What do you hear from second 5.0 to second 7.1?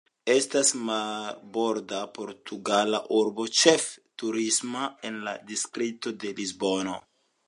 en la distrikto de Lisbono.